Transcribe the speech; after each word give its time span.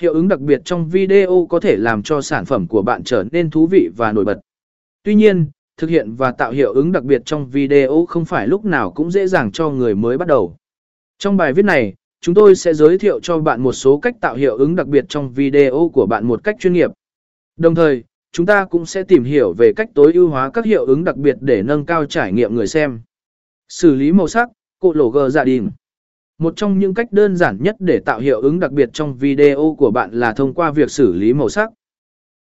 Hiệu 0.00 0.12
ứng 0.12 0.28
đặc 0.28 0.40
biệt 0.40 0.60
trong 0.64 0.88
video 0.88 1.46
có 1.50 1.60
thể 1.60 1.76
làm 1.76 2.02
cho 2.02 2.20
sản 2.20 2.44
phẩm 2.44 2.66
của 2.66 2.82
bạn 2.82 3.04
trở 3.04 3.24
nên 3.32 3.50
thú 3.50 3.66
vị 3.66 3.90
và 3.96 4.12
nổi 4.12 4.24
bật. 4.24 4.40
Tuy 5.02 5.14
nhiên, 5.14 5.46
thực 5.76 5.90
hiện 5.90 6.14
và 6.14 6.32
tạo 6.32 6.52
hiệu 6.52 6.72
ứng 6.72 6.92
đặc 6.92 7.04
biệt 7.04 7.22
trong 7.24 7.50
video 7.50 8.06
không 8.08 8.24
phải 8.24 8.48
lúc 8.48 8.64
nào 8.64 8.90
cũng 8.90 9.10
dễ 9.10 9.26
dàng 9.26 9.52
cho 9.52 9.70
người 9.70 9.94
mới 9.94 10.18
bắt 10.18 10.28
đầu. 10.28 10.56
Trong 11.18 11.36
bài 11.36 11.52
viết 11.52 11.64
này, 11.64 11.94
chúng 12.20 12.34
tôi 12.34 12.56
sẽ 12.56 12.74
giới 12.74 12.98
thiệu 12.98 13.20
cho 13.20 13.38
bạn 13.38 13.62
một 13.62 13.72
số 13.72 13.98
cách 13.98 14.14
tạo 14.20 14.34
hiệu 14.34 14.56
ứng 14.56 14.76
đặc 14.76 14.86
biệt 14.86 15.04
trong 15.08 15.32
video 15.32 15.90
của 15.92 16.06
bạn 16.06 16.26
một 16.26 16.44
cách 16.44 16.56
chuyên 16.58 16.72
nghiệp. 16.72 16.90
Đồng 17.56 17.74
thời, 17.74 18.04
chúng 18.32 18.46
ta 18.46 18.64
cũng 18.64 18.86
sẽ 18.86 19.02
tìm 19.02 19.24
hiểu 19.24 19.52
về 19.58 19.72
cách 19.76 19.90
tối 19.94 20.12
ưu 20.12 20.28
hóa 20.28 20.50
các 20.50 20.64
hiệu 20.64 20.84
ứng 20.84 21.04
đặc 21.04 21.16
biệt 21.16 21.36
để 21.40 21.62
nâng 21.62 21.86
cao 21.86 22.04
trải 22.04 22.32
nghiệm 22.32 22.54
người 22.54 22.66
xem. 22.66 23.00
Xử 23.68 23.94
lý 23.94 24.12
màu 24.12 24.28
sắc, 24.28 24.48
cột 24.78 24.96
lỗ 24.96 25.10
gờ 25.10 25.28
dạ 25.28 25.40
giả 25.40 25.44
đình. 25.44 25.70
Một 26.40 26.56
trong 26.56 26.78
những 26.78 26.94
cách 26.94 27.12
đơn 27.12 27.36
giản 27.36 27.58
nhất 27.62 27.76
để 27.78 28.00
tạo 28.00 28.20
hiệu 28.20 28.40
ứng 28.40 28.60
đặc 28.60 28.72
biệt 28.72 28.88
trong 28.92 29.16
video 29.16 29.74
của 29.78 29.90
bạn 29.90 30.10
là 30.12 30.32
thông 30.32 30.54
qua 30.54 30.70
việc 30.70 30.90
xử 30.90 31.12
lý 31.12 31.32
màu 31.32 31.48
sắc. 31.48 31.70